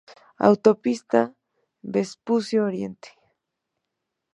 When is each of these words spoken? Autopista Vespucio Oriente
Autopista 0.47 1.31
Vespucio 1.83 2.65
Oriente 2.65 3.09